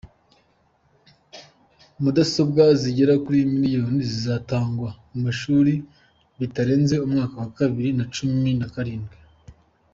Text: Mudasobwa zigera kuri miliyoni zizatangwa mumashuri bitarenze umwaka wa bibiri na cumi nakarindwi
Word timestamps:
Mudasobwa 2.03 2.63
zigera 2.81 3.13
kuri 3.25 3.39
miliyoni 3.53 4.01
zizatangwa 4.11 4.89
mumashuri 5.11 5.73
bitarenze 6.39 6.95
umwaka 7.05 7.35
wa 7.39 7.49
bibiri 7.69 7.89
na 7.99 8.05
cumi 8.15 8.51
nakarindwi 8.59 9.17